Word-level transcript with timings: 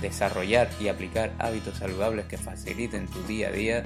desarrollar 0.00 0.68
y 0.80 0.88
aplicar 0.88 1.32
hábitos 1.38 1.78
saludables 1.78 2.26
que 2.26 2.38
faciliten 2.38 3.06
tu 3.06 3.22
día 3.24 3.48
a 3.48 3.52
día 3.52 3.82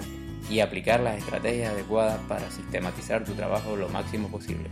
y 0.50 0.60
aplicar 0.60 1.00
las 1.00 1.18
estrategias 1.18 1.72
adecuadas 1.72 2.18
para 2.28 2.50
sistematizar 2.50 3.24
tu 3.24 3.32
trabajo 3.34 3.77
lo 3.77 3.88
máximo 3.88 4.28
posible. 4.28 4.69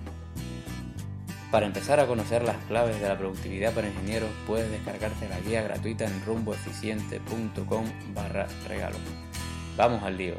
Para 1.50 1.66
empezar 1.66 2.00
a 2.00 2.06
conocer 2.06 2.42
las 2.42 2.56
claves 2.64 2.98
de 3.00 3.08
la 3.08 3.18
productividad 3.18 3.74
para 3.74 3.88
ingenieros, 3.88 4.30
puedes 4.46 4.70
descargarte 4.70 5.28
la 5.28 5.40
guía 5.40 5.62
gratuita 5.62 6.06
en 6.06 6.24
rumboeficiente.com 6.24 7.84
barra 8.14 8.46
regalo. 8.68 8.96
Vamos 9.76 10.02
al 10.02 10.16
lío. 10.16 10.36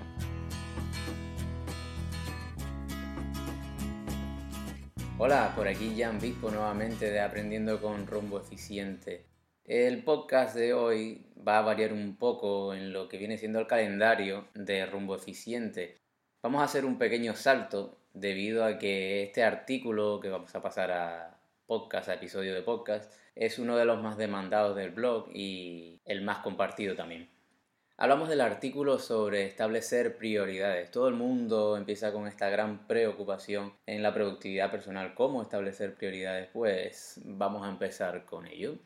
Hola, 5.19 5.53
por 5.55 5.67
aquí 5.67 5.95
Jan 5.97 6.19
Bispo 6.19 6.49
nuevamente 6.49 7.11
de 7.11 7.21
Aprendiendo 7.21 7.79
con 7.79 8.07
Rumbo 8.07 8.39
Eficiente. 8.39 9.32
El 9.65 10.03
podcast 10.03 10.57
de 10.57 10.73
hoy 10.73 11.25
va 11.47 11.59
a 11.59 11.61
variar 11.61 11.93
un 11.93 12.17
poco 12.17 12.73
en 12.73 12.91
lo 12.91 13.07
que 13.07 13.17
viene 13.17 13.37
siendo 13.37 13.59
el 13.59 13.67
calendario 13.67 14.49
de 14.53 14.85
rumbo 14.85 15.15
eficiente. 15.15 16.01
Vamos 16.41 16.61
a 16.61 16.65
hacer 16.65 16.83
un 16.83 16.97
pequeño 16.97 17.33
salto 17.33 17.97
debido 18.13 18.65
a 18.65 18.77
que 18.77 19.23
este 19.23 19.41
artículo 19.41 20.19
que 20.19 20.27
vamos 20.27 20.53
a 20.53 20.61
pasar 20.61 20.91
a 20.91 21.39
podcast, 21.65 22.09
a 22.09 22.15
episodio 22.15 22.53
de 22.53 22.61
podcast, 22.61 23.09
es 23.35 23.57
uno 23.57 23.77
de 23.77 23.85
los 23.85 24.03
más 24.03 24.17
demandados 24.17 24.75
del 24.75 24.91
blog 24.91 25.29
y 25.33 26.01
el 26.03 26.23
más 26.23 26.39
compartido 26.39 26.97
también. 26.97 27.29
Hablamos 27.95 28.27
del 28.27 28.41
artículo 28.41 28.99
sobre 28.99 29.45
establecer 29.45 30.17
prioridades. 30.17 30.91
Todo 30.91 31.07
el 31.07 31.15
mundo 31.15 31.77
empieza 31.77 32.11
con 32.11 32.27
esta 32.27 32.49
gran 32.49 32.85
preocupación 32.85 33.71
en 33.85 34.03
la 34.03 34.13
productividad 34.13 34.71
personal. 34.71 35.13
¿Cómo 35.15 35.41
establecer 35.41 35.95
prioridades? 35.95 36.49
Pues 36.51 37.21
vamos 37.23 37.65
a 37.65 37.69
empezar 37.69 38.25
con 38.25 38.45
ello. 38.45 38.77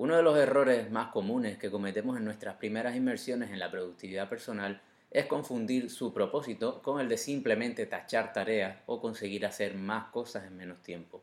Uno 0.00 0.16
de 0.16 0.22
los 0.22 0.38
errores 0.38 0.90
más 0.90 1.08
comunes 1.08 1.58
que 1.58 1.70
cometemos 1.70 2.16
en 2.16 2.24
nuestras 2.24 2.56
primeras 2.56 2.96
inmersiones 2.96 3.50
en 3.50 3.58
la 3.58 3.70
productividad 3.70 4.30
personal 4.30 4.80
es 5.10 5.26
confundir 5.26 5.90
su 5.90 6.14
propósito 6.14 6.80
con 6.80 7.02
el 7.02 7.08
de 7.10 7.18
simplemente 7.18 7.84
tachar 7.84 8.32
tareas 8.32 8.78
o 8.86 8.98
conseguir 8.98 9.44
hacer 9.44 9.74
más 9.74 10.08
cosas 10.08 10.46
en 10.46 10.56
menos 10.56 10.80
tiempo. 10.80 11.22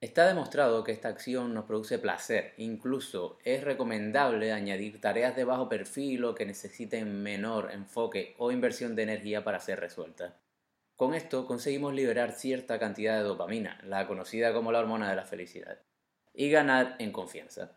Está 0.00 0.28
demostrado 0.28 0.84
que 0.84 0.92
esta 0.92 1.08
acción 1.08 1.52
nos 1.52 1.64
produce 1.64 1.98
placer, 1.98 2.54
incluso 2.56 3.36
es 3.42 3.64
recomendable 3.64 4.52
añadir 4.52 5.00
tareas 5.00 5.34
de 5.34 5.42
bajo 5.42 5.68
perfil 5.68 6.24
o 6.24 6.36
que 6.36 6.46
necesiten 6.46 7.20
menor 7.24 7.72
enfoque 7.72 8.36
o 8.38 8.52
inversión 8.52 8.94
de 8.94 9.02
energía 9.02 9.42
para 9.42 9.58
ser 9.58 9.80
resueltas. 9.80 10.34
Con 10.94 11.14
esto 11.14 11.48
conseguimos 11.48 11.94
liberar 11.94 12.30
cierta 12.30 12.78
cantidad 12.78 13.16
de 13.16 13.24
dopamina, 13.24 13.80
la 13.82 14.06
conocida 14.06 14.54
como 14.54 14.70
la 14.70 14.78
hormona 14.78 15.10
de 15.10 15.16
la 15.16 15.24
felicidad, 15.24 15.80
y 16.32 16.48
ganar 16.48 16.94
en 17.00 17.10
confianza. 17.10 17.72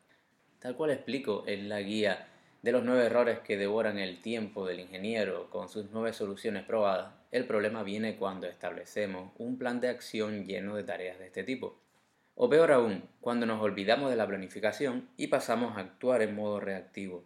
Tal 0.61 0.75
cual 0.75 0.91
explico 0.91 1.43
en 1.47 1.69
la 1.69 1.81
guía 1.81 2.27
de 2.61 2.71
los 2.71 2.83
nueve 2.83 3.07
errores 3.07 3.39
que 3.39 3.57
devoran 3.57 3.97
el 3.97 4.21
tiempo 4.21 4.67
del 4.67 4.79
ingeniero 4.79 5.49
con 5.49 5.69
sus 5.69 5.87
nueve 5.91 6.13
soluciones 6.13 6.63
probadas, 6.63 7.15
el 7.31 7.47
problema 7.47 7.81
viene 7.81 8.15
cuando 8.15 8.45
establecemos 8.45 9.31
un 9.39 9.57
plan 9.57 9.79
de 9.81 9.89
acción 9.89 10.45
lleno 10.45 10.75
de 10.75 10.83
tareas 10.83 11.17
de 11.17 11.25
este 11.25 11.43
tipo. 11.43 11.79
O 12.35 12.47
peor 12.47 12.71
aún, 12.73 13.09
cuando 13.21 13.47
nos 13.47 13.59
olvidamos 13.59 14.11
de 14.11 14.15
la 14.15 14.27
planificación 14.27 15.09
y 15.17 15.27
pasamos 15.27 15.75
a 15.75 15.81
actuar 15.81 16.21
en 16.21 16.35
modo 16.35 16.59
reactivo, 16.59 17.23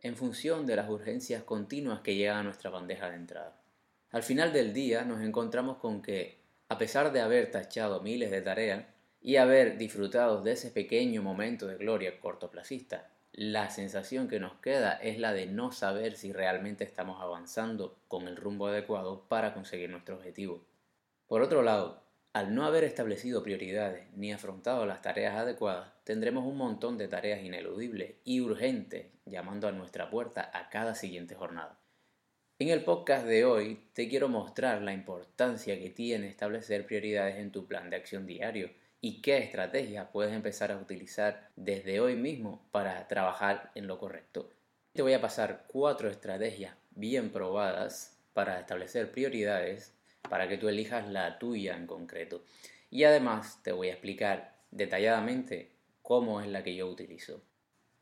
en 0.00 0.16
función 0.16 0.66
de 0.66 0.74
las 0.74 0.90
urgencias 0.90 1.44
continuas 1.44 2.00
que 2.00 2.16
llegan 2.16 2.38
a 2.38 2.42
nuestra 2.42 2.70
bandeja 2.70 3.10
de 3.10 3.14
entrada. 3.14 3.62
Al 4.10 4.24
final 4.24 4.52
del 4.52 4.72
día 4.72 5.04
nos 5.04 5.22
encontramos 5.22 5.76
con 5.76 6.02
que, 6.02 6.40
a 6.68 6.78
pesar 6.78 7.12
de 7.12 7.20
haber 7.20 7.48
tachado 7.52 8.02
miles 8.02 8.32
de 8.32 8.42
tareas, 8.42 8.84
y 9.22 9.36
haber 9.36 9.78
disfrutado 9.78 10.42
de 10.42 10.52
ese 10.52 10.70
pequeño 10.70 11.22
momento 11.22 11.68
de 11.68 11.76
gloria 11.76 12.18
cortoplacista, 12.20 13.08
la 13.32 13.70
sensación 13.70 14.28
que 14.28 14.40
nos 14.40 14.54
queda 14.54 14.94
es 14.94 15.18
la 15.18 15.32
de 15.32 15.46
no 15.46 15.70
saber 15.70 16.16
si 16.16 16.32
realmente 16.32 16.84
estamos 16.84 17.22
avanzando 17.22 17.96
con 18.08 18.26
el 18.26 18.36
rumbo 18.36 18.66
adecuado 18.66 19.22
para 19.28 19.54
conseguir 19.54 19.90
nuestro 19.90 20.16
objetivo. 20.16 20.66
Por 21.28 21.40
otro 21.40 21.62
lado, 21.62 22.02
al 22.32 22.54
no 22.54 22.64
haber 22.64 22.82
establecido 22.84 23.42
prioridades 23.42 24.06
ni 24.16 24.32
afrontado 24.32 24.86
las 24.86 25.02
tareas 25.02 25.36
adecuadas, 25.36 25.92
tendremos 26.04 26.44
un 26.44 26.56
montón 26.56 26.98
de 26.98 27.08
tareas 27.08 27.42
ineludibles 27.42 28.16
y 28.24 28.40
urgentes 28.40 29.06
llamando 29.24 29.68
a 29.68 29.72
nuestra 29.72 30.10
puerta 30.10 30.50
a 30.52 30.68
cada 30.68 30.94
siguiente 30.94 31.34
jornada. 31.36 31.78
En 32.58 32.68
el 32.68 32.84
podcast 32.84 33.26
de 33.26 33.44
hoy 33.44 33.80
te 33.92 34.08
quiero 34.08 34.28
mostrar 34.28 34.82
la 34.82 34.92
importancia 34.92 35.78
que 35.78 35.90
tiene 35.90 36.28
establecer 36.28 36.86
prioridades 36.86 37.36
en 37.36 37.52
tu 37.52 37.66
plan 37.66 37.88
de 37.88 37.96
acción 37.96 38.26
diario 38.26 38.70
y 39.04 39.20
qué 39.20 39.38
estrategias 39.38 40.06
puedes 40.12 40.32
empezar 40.32 40.70
a 40.70 40.76
utilizar 40.76 41.50
desde 41.56 41.98
hoy 41.98 42.14
mismo 42.14 42.64
para 42.70 43.08
trabajar 43.08 43.72
en 43.74 43.88
lo 43.88 43.98
correcto. 43.98 44.48
Te 44.92 45.02
voy 45.02 45.12
a 45.12 45.20
pasar 45.20 45.64
cuatro 45.66 46.08
estrategias 46.08 46.76
bien 46.92 47.32
probadas 47.32 48.16
para 48.32 48.60
establecer 48.60 49.10
prioridades 49.10 49.92
para 50.30 50.48
que 50.48 50.56
tú 50.56 50.68
elijas 50.68 51.08
la 51.08 51.40
tuya 51.40 51.76
en 51.76 51.88
concreto. 51.88 52.44
Y 52.90 53.02
además 53.02 53.60
te 53.64 53.72
voy 53.72 53.88
a 53.88 53.94
explicar 53.94 54.54
detalladamente 54.70 55.72
cómo 56.02 56.40
es 56.40 56.46
la 56.46 56.62
que 56.62 56.76
yo 56.76 56.86
utilizo. 56.86 57.42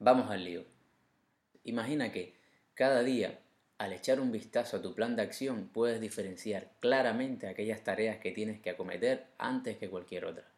Vamos 0.00 0.30
al 0.30 0.44
lío. 0.44 0.66
Imagina 1.64 2.12
que 2.12 2.34
cada 2.74 3.02
día, 3.02 3.38
al 3.78 3.94
echar 3.94 4.20
un 4.20 4.32
vistazo 4.32 4.76
a 4.76 4.82
tu 4.82 4.94
plan 4.94 5.16
de 5.16 5.22
acción, 5.22 5.70
puedes 5.72 5.98
diferenciar 5.98 6.72
claramente 6.78 7.48
aquellas 7.48 7.82
tareas 7.82 8.18
que 8.18 8.32
tienes 8.32 8.60
que 8.60 8.68
acometer 8.68 9.28
antes 9.38 9.78
que 9.78 9.88
cualquier 9.88 10.26
otra 10.26 10.49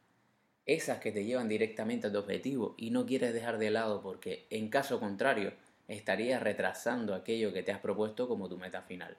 esas 0.67 0.99
que 1.01 1.13
te 1.13 1.25
llevan 1.25 1.49
directamente 1.49 2.07
a 2.07 2.13
tu 2.13 2.19
objetivo 2.19 2.75
y 2.79 2.91
no 2.91 3.05
quieres 3.05 3.35
dejar 3.35 3.59
de 3.59 3.71
lado 3.71 4.01
porque 4.03 4.47
en 4.51 4.69
caso 4.69 5.01
contrario 5.01 5.53
estarías 5.89 6.43
retrasando 6.43 7.15
aquello 7.15 7.53
que 7.53 7.63
te 7.63 7.73
has 7.73 7.81
propuesto 7.81 8.29
como 8.29 8.49
tu 8.49 8.57
meta 8.59 8.83
final. 8.83 9.17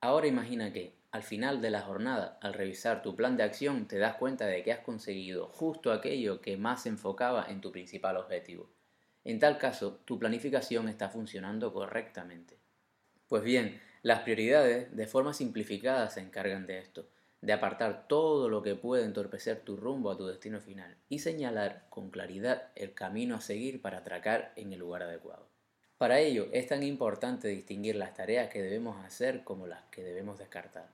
Ahora 0.00 0.26
imagina 0.26 0.72
que 0.72 0.94
al 1.10 1.22
final 1.22 1.60
de 1.60 1.70
la 1.70 1.82
jornada, 1.82 2.38
al 2.42 2.54
revisar 2.54 3.02
tu 3.02 3.14
plan 3.14 3.36
de 3.36 3.44
acción, 3.44 3.86
te 3.86 3.98
das 3.98 4.16
cuenta 4.16 4.46
de 4.46 4.62
que 4.62 4.72
has 4.72 4.80
conseguido 4.80 5.46
justo 5.48 5.92
aquello 5.92 6.40
que 6.40 6.56
más 6.56 6.82
se 6.82 6.88
enfocaba 6.88 7.46
en 7.48 7.60
tu 7.60 7.70
principal 7.70 8.16
objetivo. 8.16 8.68
En 9.22 9.38
tal 9.38 9.56
caso, 9.58 10.00
tu 10.04 10.18
planificación 10.18 10.88
está 10.88 11.08
funcionando 11.08 11.72
correctamente. 11.72 12.58
Pues 13.28 13.42
bien, 13.42 13.80
las 14.02 14.20
prioridades 14.20 14.94
de 14.94 15.06
forma 15.06 15.32
simplificada 15.32 16.10
se 16.10 16.20
encargan 16.20 16.66
de 16.66 16.78
esto 16.78 17.08
de 17.44 17.52
apartar 17.52 18.08
todo 18.08 18.48
lo 18.48 18.62
que 18.62 18.74
puede 18.74 19.04
entorpecer 19.04 19.60
tu 19.60 19.76
rumbo 19.76 20.10
a 20.10 20.16
tu 20.16 20.26
destino 20.26 20.60
final 20.60 20.96
y 21.10 21.18
señalar 21.18 21.84
con 21.90 22.08
claridad 22.08 22.68
el 22.74 22.94
camino 22.94 23.36
a 23.36 23.42
seguir 23.42 23.82
para 23.82 23.98
atracar 23.98 24.52
en 24.56 24.72
el 24.72 24.78
lugar 24.78 25.02
adecuado. 25.02 25.46
Para 25.98 26.20
ello 26.20 26.48
es 26.52 26.68
tan 26.68 26.82
importante 26.82 27.48
distinguir 27.48 27.96
las 27.96 28.14
tareas 28.14 28.48
que 28.48 28.62
debemos 28.62 29.04
hacer 29.04 29.44
como 29.44 29.66
las 29.66 29.82
que 29.90 30.02
debemos 30.02 30.38
descartar. 30.38 30.88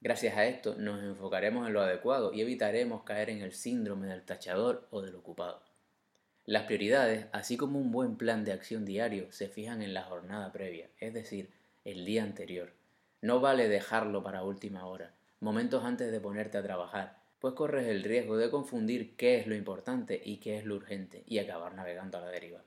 Gracias 0.00 0.36
a 0.36 0.46
esto 0.46 0.76
nos 0.76 1.02
enfocaremos 1.02 1.66
en 1.66 1.72
lo 1.72 1.80
adecuado 1.80 2.32
y 2.32 2.42
evitaremos 2.42 3.02
caer 3.02 3.30
en 3.30 3.42
el 3.42 3.52
síndrome 3.52 4.06
del 4.06 4.22
tachador 4.22 4.86
o 4.92 5.02
del 5.02 5.16
ocupado. 5.16 5.62
Las 6.44 6.62
prioridades, 6.62 7.26
así 7.32 7.56
como 7.56 7.80
un 7.80 7.90
buen 7.90 8.16
plan 8.16 8.44
de 8.44 8.52
acción 8.52 8.84
diario, 8.84 9.32
se 9.32 9.48
fijan 9.48 9.82
en 9.82 9.94
la 9.94 10.04
jornada 10.04 10.52
previa, 10.52 10.88
es 11.00 11.12
decir, 11.12 11.50
el 11.84 12.04
día 12.04 12.22
anterior. 12.22 12.72
No 13.20 13.40
vale 13.40 13.68
dejarlo 13.68 14.22
para 14.22 14.44
última 14.44 14.86
hora, 14.86 15.15
momentos 15.40 15.84
antes 15.84 16.10
de 16.10 16.20
ponerte 16.20 16.58
a 16.58 16.62
trabajar, 16.62 17.18
pues 17.40 17.54
corres 17.54 17.86
el 17.86 18.02
riesgo 18.02 18.36
de 18.36 18.50
confundir 18.50 19.16
qué 19.16 19.38
es 19.38 19.46
lo 19.46 19.54
importante 19.54 20.20
y 20.24 20.38
qué 20.38 20.58
es 20.58 20.64
lo 20.64 20.76
urgente 20.76 21.22
y 21.26 21.38
acabar 21.38 21.74
navegando 21.74 22.18
a 22.18 22.22
la 22.22 22.30
deriva. 22.30 22.62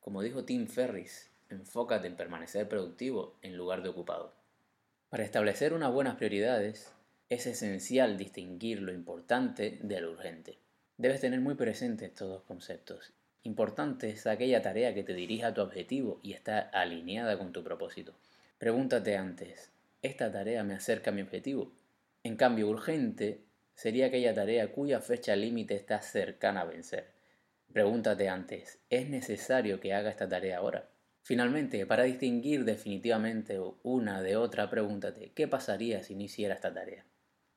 Como 0.00 0.22
dijo 0.22 0.44
Tim 0.44 0.66
Ferris, 0.66 1.30
enfócate 1.50 2.06
en 2.06 2.16
permanecer 2.16 2.68
productivo 2.68 3.36
en 3.42 3.56
lugar 3.56 3.82
de 3.82 3.88
ocupado. 3.88 4.32
Para 5.08 5.24
establecer 5.24 5.72
unas 5.72 5.92
buenas 5.92 6.16
prioridades, 6.16 6.92
es 7.28 7.46
esencial 7.46 8.16
distinguir 8.16 8.82
lo 8.82 8.92
importante 8.92 9.78
de 9.82 10.00
lo 10.00 10.12
urgente. 10.12 10.58
Debes 10.98 11.20
tener 11.20 11.40
muy 11.40 11.54
presentes 11.54 12.10
estos 12.10 12.28
dos 12.28 12.42
conceptos. 12.42 13.12
Importante 13.42 14.10
es 14.10 14.26
aquella 14.26 14.62
tarea 14.62 14.94
que 14.94 15.02
te 15.02 15.14
dirija 15.14 15.48
a 15.48 15.54
tu 15.54 15.60
objetivo 15.60 16.20
y 16.22 16.32
está 16.32 16.58
alineada 16.60 17.38
con 17.38 17.52
tu 17.52 17.62
propósito. 17.64 18.14
Pregúntate 18.58 19.16
antes, 19.16 19.70
¿esta 20.02 20.30
tarea 20.30 20.64
me 20.64 20.74
acerca 20.74 21.10
a 21.10 21.14
mi 21.14 21.22
objetivo? 21.22 21.72
En 22.26 22.34
cambio, 22.34 22.66
urgente 22.66 23.44
sería 23.72 24.06
aquella 24.06 24.34
tarea 24.34 24.72
cuya 24.72 25.00
fecha 25.00 25.36
límite 25.36 25.76
está 25.76 26.02
cercana 26.02 26.62
a 26.62 26.64
vencer. 26.64 27.12
Pregúntate 27.72 28.28
antes, 28.28 28.80
¿es 28.90 29.08
necesario 29.08 29.78
que 29.78 29.94
haga 29.94 30.10
esta 30.10 30.28
tarea 30.28 30.58
ahora? 30.58 30.90
Finalmente, 31.22 31.86
para 31.86 32.02
distinguir 32.02 32.64
definitivamente 32.64 33.60
una 33.84 34.22
de 34.22 34.36
otra, 34.36 34.68
pregúntate, 34.68 35.34
¿qué 35.36 35.46
pasaría 35.46 36.02
si 36.02 36.16
no 36.16 36.22
hiciera 36.22 36.54
esta 36.54 36.74
tarea? 36.74 37.06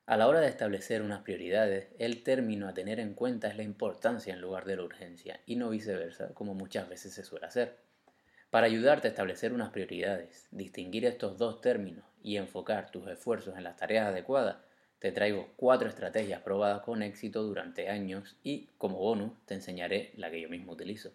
A 0.06 0.16
la 0.16 0.28
hora 0.28 0.38
de 0.38 0.46
establecer 0.46 1.02
unas 1.02 1.22
prioridades, 1.22 1.88
el 1.98 2.22
término 2.22 2.68
a 2.68 2.74
tener 2.74 3.00
en 3.00 3.14
cuenta 3.14 3.48
es 3.48 3.56
la 3.56 3.64
importancia 3.64 4.32
en 4.32 4.40
lugar 4.40 4.66
de 4.66 4.76
la 4.76 4.84
urgencia 4.84 5.40
y 5.46 5.56
no 5.56 5.70
viceversa, 5.70 6.32
como 6.32 6.54
muchas 6.54 6.88
veces 6.88 7.12
se 7.12 7.24
suele 7.24 7.46
hacer. 7.46 7.89
Para 8.50 8.66
ayudarte 8.66 9.08
a 9.08 9.10
establecer 9.10 9.52
unas 9.52 9.70
prioridades, 9.70 10.48
distinguir 10.50 11.04
estos 11.04 11.38
dos 11.38 11.60
términos 11.60 12.04
y 12.22 12.36
enfocar 12.36 12.90
tus 12.90 13.08
esfuerzos 13.08 13.56
en 13.56 13.64
las 13.64 13.76
tareas 13.76 14.08
adecuadas, 14.08 14.56
te 14.98 15.12
traigo 15.12 15.52
cuatro 15.56 15.88
estrategias 15.88 16.42
probadas 16.42 16.82
con 16.82 17.02
éxito 17.02 17.42
durante 17.42 17.88
años 17.88 18.36
y, 18.42 18.68
como 18.76 18.98
bonus, 18.98 19.32
te 19.46 19.54
enseñaré 19.54 20.12
la 20.16 20.30
que 20.30 20.40
yo 20.40 20.48
mismo 20.48 20.72
utilizo. 20.72 21.12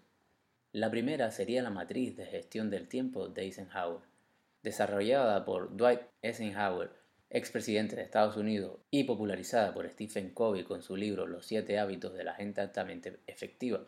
La 0.71 0.89
primera 0.89 1.29
sería 1.29 1.61
la 1.61 1.69
matriz 1.69 2.15
de 2.15 2.25
gestión 2.25 2.69
del 2.69 2.87
tiempo 2.87 3.27
de 3.27 3.43
Eisenhower, 3.43 4.01
desarrollada 4.63 5.45
por 5.45 5.75
Dwight 5.75 6.01
Eisenhower 6.21 7.05
expresidente 7.29 7.95
de 7.95 8.03
Estados 8.03 8.37
Unidos 8.37 8.79
y 8.91 9.03
popularizada 9.03 9.73
por 9.73 9.89
Stephen 9.89 10.29
Covey 10.29 10.63
con 10.63 10.81
su 10.81 10.95
libro 10.95 11.27
Los 11.27 11.45
siete 11.45 11.79
hábitos 11.79 12.13
de 12.13 12.23
la 12.23 12.33
gente 12.33 12.61
altamente 12.61 13.19
efectiva, 13.27 13.85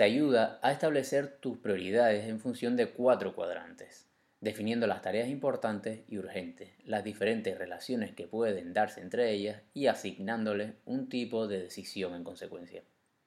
te 0.00 0.04
ayuda 0.04 0.58
a 0.62 0.72
establecer 0.72 1.28
tus 1.40 1.58
prioridades 1.58 2.24
en 2.24 2.40
función 2.40 2.74
de 2.74 2.88
cuatro 2.88 3.34
cuadrantes, 3.34 4.08
definiendo 4.40 4.86
las 4.86 5.02
tareas 5.02 5.28
importantes 5.28 6.04
y 6.08 6.16
urgentes, 6.16 6.70
las 6.86 7.04
diferentes 7.04 7.58
relaciones 7.58 8.14
que 8.14 8.26
pueden 8.26 8.72
darse 8.72 9.02
entre 9.02 9.30
ellas 9.30 9.60
y 9.74 9.88
asignándoles 9.88 10.72
un 10.86 11.10
tipo 11.10 11.46
de 11.46 11.64
decisión 11.64 12.14
en 12.14 12.24
consecuencia. 12.24 12.82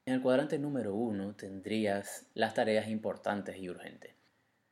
En 0.08 0.16
el 0.16 0.22
cuadrante 0.24 0.58
número 0.58 0.96
uno 0.96 1.36
tendrías 1.36 2.26
las 2.34 2.56
tareas 2.56 2.88
importantes 2.88 3.56
y 3.58 3.70
urgentes. 3.70 4.16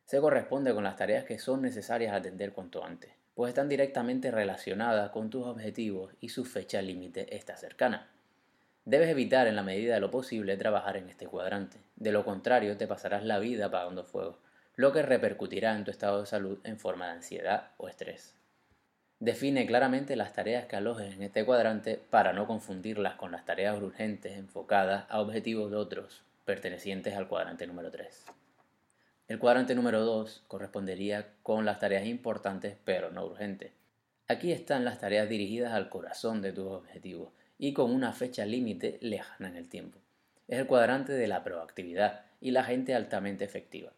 Se 0.06 0.20
corresponde 0.20 0.74
con 0.74 0.84
las 0.84 0.96
tareas 0.96 1.26
que 1.26 1.38
son 1.38 1.62
necesarias 1.62 2.16
atender 2.16 2.52
cuanto 2.52 2.84
antes 2.84 3.12
pues 3.36 3.50
están 3.50 3.70
directamente 3.70 4.30
relacionadas 4.32 5.12
con 5.12 5.30
tus 5.30 5.46
objetivos 5.46 6.14
y 6.20 6.30
su 6.30 6.46
fecha 6.46 6.82
límite 6.82 7.36
está 7.36 7.56
cercana. 7.56 8.11
Debes 8.84 9.10
evitar 9.10 9.46
en 9.46 9.56
la 9.56 9.62
medida 9.62 9.94
de 9.94 10.00
lo 10.00 10.10
posible 10.10 10.58
trabajar 10.58 10.98
en 10.98 11.08
este 11.08 11.28
cuadrante, 11.28 11.78
de 11.98 12.12
lo 12.12 12.26
contrario 12.26 12.78
te 12.78 12.88
pasarás 12.88 13.24
la 13.24 13.38
vida 13.38 13.68
apagando 13.68 14.04
fuego, 14.04 14.40
lo 14.76 14.92
que 14.92 15.04
repercutirá 15.04 15.76
en 15.76 15.84
tu 15.84 15.92
estado 15.92 16.22
de 16.22 16.26
salud 16.26 16.60
en 16.64 16.80
forma 16.80 17.06
de 17.06 17.12
ansiedad 17.12 17.70
o 17.78 17.88
estrés. 17.88 18.34
Define 19.20 19.68
claramente 19.68 20.16
las 20.16 20.34
tareas 20.34 20.66
que 20.66 20.78
alojes 20.78 21.14
en 21.14 21.22
este 21.22 21.46
cuadrante 21.46 22.02
para 22.10 22.34
no 22.34 22.48
confundirlas 22.48 23.14
con 23.18 23.32
las 23.32 23.46
tareas 23.46 23.80
urgentes 23.80 24.36
enfocadas 24.36 25.06
a 25.10 25.22
objetivos 25.22 25.70
de 25.70 25.78
otros 25.78 26.24
pertenecientes 26.46 27.16
al 27.16 27.28
cuadrante 27.28 27.68
número 27.68 27.92
3. 27.92 28.26
El 29.28 29.38
cuadrante 29.38 29.76
número 29.76 30.02
2 30.02 30.46
correspondería 30.48 31.28
con 31.44 31.66
las 31.66 31.78
tareas 31.78 32.08
importantes 32.08 32.78
pero 32.84 33.12
no 33.12 33.28
urgentes. 33.28 33.74
Aquí 34.28 34.52
están 34.52 34.86
las 34.86 34.98
tareas 35.00 35.30
dirigidas 35.30 35.74
al 35.74 35.90
corazón 35.90 36.42
de 36.42 36.52
tus 36.52 36.66
objetivos 36.66 37.30
y 37.62 37.74
con 37.74 37.92
una 37.92 38.12
fecha 38.12 38.44
límite 38.44 38.98
lejana 39.02 39.48
en 39.48 39.56
el 39.56 39.70
tiempo. 39.70 40.00
Es 40.48 40.58
el 40.58 40.66
cuadrante 40.66 41.14
de 41.14 41.28
la 41.28 41.44
proactividad 41.44 42.26
y 42.42 42.50
la 42.50 42.64
gente 42.64 42.96
altamente 42.96 43.46
efectiva. 43.46 43.94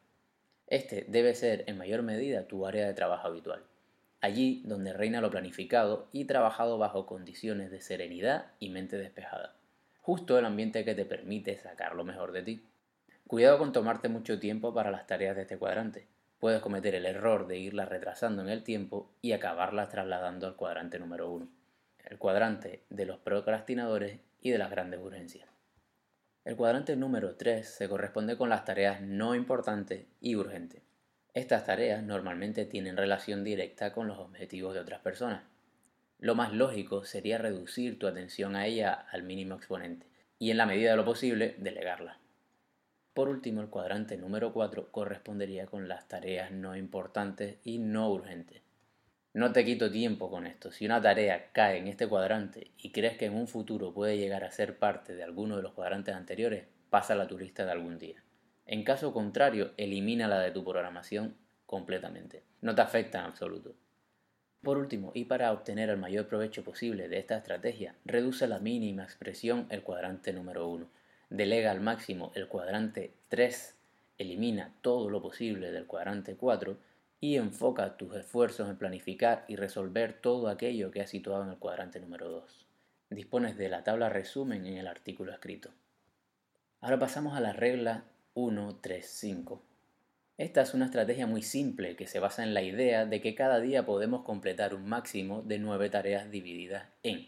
Este 0.68 1.06
debe 1.07 1.33
ser 1.33 1.63
en 1.68 1.77
mayor 1.77 2.01
medida 2.01 2.45
tu 2.45 2.68
área 2.68 2.86
de 2.86 2.94
trabajo 2.94 3.30
habitual, 3.30 3.63
allí 4.19 4.63
donde 4.65 4.92
reina 4.92 5.21
lo 5.21 5.31
planificado 5.31 6.10
y 6.12 6.25
trabajado 6.25 6.77
bajo 6.77 7.06
condiciones 7.06 7.71
de 7.71 7.80
serenidad 7.80 8.48
y 8.60 8.68
mente 8.68 8.98
despejada, 8.98 9.56
justo 10.01 10.38
el 10.38 10.44
ambiente 10.44 10.83
que 10.83 10.94
te 10.94 11.06
permite 11.06 11.57
sacar 11.57 11.95
lo 11.95 12.04
mejor 12.04 12.33
de 12.33 12.44
ti. 12.44 12.66
Cuidado 13.27 13.59
con 13.59 13.71
tomarte 13.71 14.09
mucho 14.09 14.39
tiempo 14.39 14.74
para 14.74 14.92
las 14.92 15.07
tareas 15.07 15.38
de 15.38 15.44
este 15.44 15.57
cuadrante. 15.57 16.06
Puedes 16.38 16.59
cometer 16.59 16.95
el 16.95 17.06
error 17.06 17.48
de 17.48 17.59
irlas 17.59 17.88
retrasando 17.88 18.42
en 18.42 18.50
el 18.50 18.62
tiempo 18.62 19.09
y 19.21 19.31
acabarlas 19.31 19.88
trasladando 19.88 20.48
al 20.48 20.57
cuadrante 20.57 21.00
número 21.00 21.31
1, 21.31 21.48
el 22.13 22.19
cuadrante 22.19 22.83
de 22.92 23.07
los 23.07 23.18
procrastinadores 23.18 24.19
y 24.39 24.51
de 24.51 24.60
las 24.60 24.69
grandes 24.69 25.00
urgencias. 25.00 25.50
El 26.45 26.56
cuadrante 26.56 26.95
número 26.95 27.38
3 27.38 27.68
se 27.68 27.89
corresponde 27.89 28.38
con 28.38 28.50
las 28.50 28.65
tareas 28.65 29.01
no 29.01 29.33
importantes 29.33 30.06
y 30.21 30.36
urgentes. 30.36 30.83
Estas 31.33 31.65
tareas 31.65 32.04
normalmente 32.04 32.65
tienen 32.65 32.98
relación 32.98 33.44
directa 33.44 33.94
con 33.94 34.07
los 34.07 34.19
objetivos 34.19 34.75
de 34.75 34.81
otras 34.81 35.01
personas. 35.01 35.42
Lo 36.19 36.36
más 36.36 36.54
lógico 36.54 37.04
sería 37.04 37.39
reducir 37.39 37.98
tu 37.98 38.06
atención 38.06 38.56
a 38.56 38.68
ella 38.68 38.94
al 38.94 39.24
mínimo 39.24 39.56
exponente 39.56 40.06
y 40.38 40.51
en 40.51 40.57
la 40.57 40.68
medida 40.68 40.92
de 40.92 40.98
lo 40.98 41.06
posible 41.06 41.56
delegarla. 41.57 42.19
Por 43.16 43.27
último, 43.27 43.62
el 43.62 43.69
cuadrante 43.69 44.18
número 44.18 44.54
4 44.54 44.92
correspondería 44.92 45.66
con 45.66 45.88
las 45.88 46.07
tareas 46.07 46.51
no 46.51 46.77
importantes 46.77 47.57
y 47.63 47.80
no 47.80 48.12
urgentes. 48.12 48.62
No 49.33 49.51
te 49.51 49.65
quito 49.65 49.91
tiempo 49.91 50.30
con 50.30 50.45
esto. 50.45 50.71
Si 50.71 50.85
una 50.85 51.01
tarea 51.01 51.50
cae 51.51 51.80
en 51.80 51.88
este 51.88 52.07
cuadrante 52.07 52.71
y 52.77 52.91
crees 52.91 53.18
que 53.18 53.25
en 53.25 53.35
un 53.35 53.47
futuro 53.47 53.94
puede 53.94 54.18
llegar 54.18 54.44
a 54.44 54.51
ser 54.51 54.77
parte 54.77 55.15
de 55.15 55.24
alguno 55.24 55.57
de 55.57 55.63
los 55.63 55.74
cuadrantes 55.74 56.15
anteriores, 56.15 56.65
pásala 56.89 57.24
a 57.24 57.27
tu 57.27 57.38
lista 57.38 57.65
de 57.65 57.71
algún 57.71 57.97
día. 57.97 58.24
En 58.65 58.83
caso 58.83 59.12
contrario, 59.12 59.74
elimínala 59.77 60.39
de 60.39 60.51
tu 60.51 60.63
programación 60.63 61.35
completamente. 61.65 62.44
No 62.62 62.75
te 62.75 62.81
afecta 62.81 63.19
en 63.19 63.25
absoluto. 63.25 63.75
Por 64.62 64.77
último, 64.77 65.12
y 65.13 65.25
para 65.25 65.51
obtener 65.51 65.89
el 65.89 65.97
mayor 65.97 66.27
provecho 66.27 66.63
posible 66.63 67.09
de 67.09 67.18
esta 67.18 67.38
estrategia, 67.38 67.95
reduce 68.06 68.47
la 68.47 68.59
mínima 68.59 69.03
expresión 69.03 69.65
el 69.69 69.81
cuadrante 69.81 70.31
número 70.31 70.68
1 70.68 70.88
delega 71.33 71.71
al 71.71 71.81
máximo 71.81 72.31
el 72.35 72.47
cuadrante 72.47 73.12
3, 73.30 73.75
elimina 74.19 74.71
todo 74.81 75.09
lo 75.09 75.19
posible 75.19 75.71
del 75.71 75.88
cuadrante 75.88 76.35
4 76.35 76.77
y 77.23 77.37
enfoca 77.37 77.95
tus 77.95 78.17
esfuerzos 78.17 78.67
en 78.67 78.75
planificar 78.75 79.45
y 79.47 79.55
resolver 79.55 80.11
todo 80.11 80.49
aquello 80.49 80.91
que 80.91 80.99
has 80.99 81.09
situado 81.09 81.43
en 81.43 81.51
el 81.51 81.57
cuadrante 81.57 82.01
número 82.01 82.27
2. 82.27 82.65
Dispones 83.11 83.55
de 83.55 83.69
la 83.69 83.81
tabla 83.85 84.09
resumen 84.09 84.65
en 84.65 84.75
el 84.75 84.87
artículo 84.87 85.31
escrito. 85.31 85.69
Ahora 86.81 86.99
pasamos 86.99 87.37
a 87.37 87.39
la 87.39 87.53
regla 87.53 88.03
135. 88.33 89.63
Esta 90.37 90.63
es 90.63 90.73
una 90.73 90.83
estrategia 90.83 91.25
muy 91.25 91.44
simple 91.44 91.95
que 91.95 92.07
se 92.07 92.19
basa 92.19 92.44
en 92.44 92.53
la 92.53 92.61
idea 92.61 93.06
de 93.06 93.21
que 93.21 93.35
cada 93.35 93.61
día 93.61 93.85
podemos 93.85 94.25
completar 94.25 94.75
un 94.75 94.89
máximo 94.89 95.44
de 95.44 95.59
9 95.59 95.89
tareas 95.92 96.30
divididas 96.30 96.89
en 97.03 97.25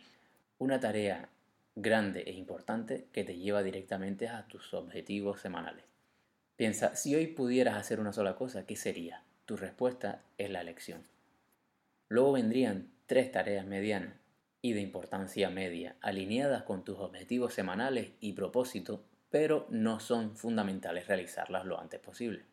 una 0.57 0.81
tarea 0.81 1.29
grande 1.73 2.23
e 2.27 2.33
importante 2.33 3.07
que 3.13 3.23
te 3.23 3.37
lleva 3.37 3.63
directamente 3.63 4.27
a 4.27 4.45
tus 4.49 4.73
objetivos 4.73 5.39
semanales. 5.39 5.85
Piensa, 6.57 6.97
si 6.97 7.15
hoy 7.15 7.27
pudieras 7.27 7.77
hacer 7.77 8.01
una 8.01 8.11
sola 8.11 8.35
cosa, 8.35 8.65
¿qué 8.65 8.75
sería? 8.75 9.23
Tu 9.45 9.57
respuesta 9.57 10.23
es 10.37 10.49
la 10.49 10.61
elección. 10.61 11.03
Luego 12.09 12.33
vendrían 12.33 12.89
tres 13.05 13.31
tareas 13.31 13.65
medianas 13.65 14.15
y 14.61 14.73
de 14.73 14.81
importancia 14.81 15.51
media, 15.51 15.95
alineadas 16.01 16.63
con 16.63 16.83
tus 16.83 16.97
objetivos 16.97 17.53
semanales 17.53 18.09
y 18.19 18.33
propósito, 18.33 19.03
pero 19.29 19.67
no 19.69 19.99
son 19.99 20.35
fundamentales 20.35 21.07
realizarlas 21.07 21.65
lo 21.65 21.79
antes 21.79 21.99
posible. 21.99 22.43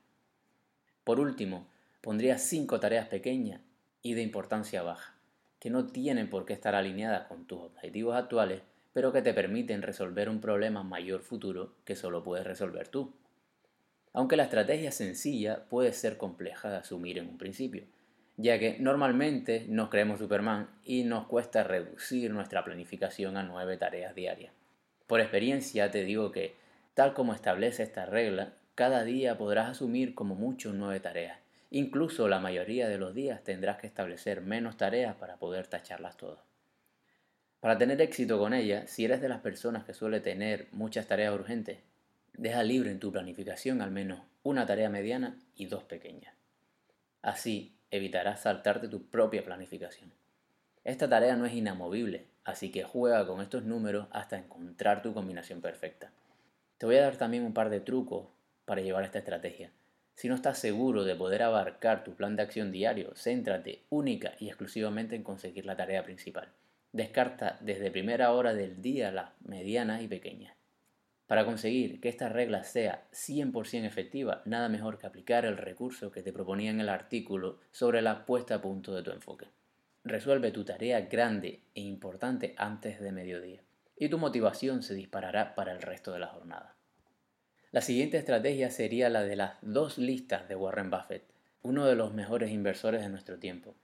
Por 1.04 1.20
último, 1.20 1.66
pondría 2.02 2.36
cinco 2.36 2.78
tareas 2.80 3.08
pequeñas 3.08 3.62
y 4.02 4.12
de 4.12 4.22
importancia 4.22 4.82
baja, 4.82 5.14
que 5.58 5.70
no 5.70 5.86
tienen 5.86 6.28
por 6.28 6.44
qué 6.44 6.52
estar 6.52 6.74
alineadas 6.74 7.26
con 7.28 7.46
tus 7.46 7.60
objetivos 7.60 8.16
actuales, 8.16 8.60
pero 8.92 9.12
que 9.12 9.22
te 9.22 9.32
permiten 9.32 9.80
resolver 9.80 10.28
un 10.28 10.40
problema 10.40 10.82
mayor 10.82 11.22
futuro 11.22 11.74
que 11.84 11.96
solo 11.96 12.22
puedes 12.22 12.46
resolver 12.46 12.88
tú. 12.88 13.14
Aunque 14.12 14.36
la 14.36 14.44
estrategia 14.44 14.92
sencilla 14.92 15.64
puede 15.68 15.92
ser 15.92 16.18
compleja 16.18 16.70
de 16.70 16.76
asumir 16.76 17.18
en 17.18 17.28
un 17.28 17.38
principio, 17.38 17.84
ya 18.36 18.58
que 18.58 18.76
normalmente 18.78 19.66
nos 19.68 19.88
creemos 19.88 20.18
Superman 20.18 20.68
y 20.84 21.04
nos 21.04 21.26
cuesta 21.26 21.64
reducir 21.64 22.30
nuestra 22.30 22.64
planificación 22.64 23.36
a 23.36 23.42
nueve 23.42 23.76
tareas 23.76 24.14
diarias. 24.14 24.52
Por 25.06 25.20
experiencia 25.20 25.90
te 25.90 26.04
digo 26.04 26.30
que, 26.30 26.54
tal 26.94 27.14
como 27.14 27.34
establece 27.34 27.82
esta 27.82 28.06
regla, 28.06 28.54
cada 28.74 29.04
día 29.04 29.36
podrás 29.36 29.70
asumir 29.70 30.14
como 30.14 30.34
mucho 30.34 30.72
nueve 30.72 31.00
tareas. 31.00 31.38
Incluso 31.70 32.28
la 32.28 32.38
mayoría 32.38 32.88
de 32.88 32.98
los 32.98 33.14
días 33.14 33.42
tendrás 33.42 33.78
que 33.78 33.86
establecer 33.86 34.42
menos 34.42 34.76
tareas 34.76 35.14
para 35.16 35.36
poder 35.38 35.66
tacharlas 35.66 36.18
todas. 36.18 36.40
Para 37.60 37.78
tener 37.78 38.00
éxito 38.02 38.38
con 38.38 38.52
ella, 38.52 38.86
si 38.86 39.04
eres 39.04 39.20
de 39.20 39.28
las 39.28 39.40
personas 39.40 39.84
que 39.84 39.94
suele 39.94 40.20
tener 40.20 40.68
muchas 40.72 41.06
tareas 41.06 41.32
urgentes, 41.32 41.78
deja 42.34 42.62
libre 42.62 42.90
en 42.90 43.00
tu 43.00 43.12
planificación 43.12 43.82
al 43.82 43.90
menos 43.90 44.20
una 44.42 44.66
tarea 44.66 44.88
mediana 44.88 45.38
y 45.54 45.66
dos 45.66 45.84
pequeñas. 45.84 46.34
Así 47.22 47.76
evitarás 47.90 48.42
saltarte 48.42 48.88
tu 48.88 49.06
propia 49.06 49.44
planificación. 49.44 50.12
Esta 50.84 51.08
tarea 51.08 51.36
no 51.36 51.46
es 51.46 51.52
inamovible, 51.52 52.26
así 52.44 52.72
que 52.72 52.82
juega 52.82 53.26
con 53.26 53.40
estos 53.40 53.64
números 53.64 54.08
hasta 54.10 54.36
encontrar 54.36 55.02
tu 55.02 55.14
combinación 55.14 55.60
perfecta. 55.60 56.10
Te 56.78 56.86
voy 56.86 56.96
a 56.96 57.02
dar 57.02 57.16
también 57.16 57.44
un 57.44 57.54
par 57.54 57.70
de 57.70 57.80
trucos 57.80 58.26
para 58.64 58.80
llevar 58.80 59.04
esta 59.04 59.18
estrategia. 59.18 59.70
Si 60.16 60.28
no 60.28 60.34
estás 60.34 60.58
seguro 60.58 61.04
de 61.04 61.14
poder 61.14 61.42
abarcar 61.42 62.02
tu 62.04 62.14
plan 62.14 62.34
de 62.34 62.42
acción 62.42 62.72
diario, 62.72 63.14
céntrate 63.14 63.84
única 63.88 64.32
y 64.40 64.48
exclusivamente 64.48 65.14
en 65.14 65.22
conseguir 65.22 65.64
la 65.64 65.76
tarea 65.76 66.02
principal. 66.02 66.48
Descarta 66.92 67.58
desde 67.60 67.90
primera 67.90 68.32
hora 68.32 68.52
del 68.52 68.82
día 68.82 69.12
las 69.12 69.30
medianas 69.40 70.02
y 70.02 70.08
pequeñas. 70.08 70.54
Para 71.32 71.46
conseguir 71.46 71.98
que 71.98 72.10
esta 72.10 72.28
regla 72.28 72.62
sea 72.62 73.06
100% 73.10 73.86
efectiva, 73.86 74.42
nada 74.44 74.68
mejor 74.68 74.98
que 74.98 75.06
aplicar 75.06 75.46
el 75.46 75.56
recurso 75.56 76.12
que 76.12 76.22
te 76.22 76.30
proponía 76.30 76.70
en 76.70 76.78
el 76.78 76.90
artículo 76.90 77.58
sobre 77.70 78.02
la 78.02 78.26
puesta 78.26 78.56
a 78.56 78.60
punto 78.60 78.94
de 78.94 79.02
tu 79.02 79.12
enfoque. 79.12 79.46
Resuelve 80.04 80.50
tu 80.50 80.62
tarea 80.62 81.00
grande 81.00 81.62
e 81.74 81.80
importante 81.80 82.54
antes 82.58 83.00
de 83.00 83.12
mediodía 83.12 83.62
y 83.96 84.10
tu 84.10 84.18
motivación 84.18 84.82
se 84.82 84.92
disparará 84.92 85.54
para 85.54 85.72
el 85.72 85.80
resto 85.80 86.12
de 86.12 86.18
la 86.18 86.26
jornada. 86.26 86.76
La 87.70 87.80
siguiente 87.80 88.18
estrategia 88.18 88.70
sería 88.70 89.08
la 89.08 89.22
de 89.22 89.36
las 89.36 89.54
dos 89.62 89.96
listas 89.96 90.46
de 90.48 90.56
Warren 90.56 90.90
Buffett, 90.90 91.24
uno 91.62 91.86
de 91.86 91.94
los 91.94 92.12
mejores 92.12 92.50
inversores 92.50 93.00
de 93.00 93.08
nuestro 93.08 93.38
tiempo. 93.38 93.74